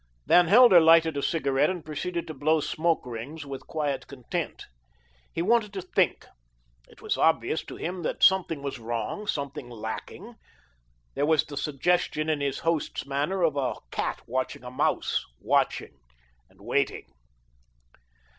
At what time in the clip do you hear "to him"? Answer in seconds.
7.65-8.01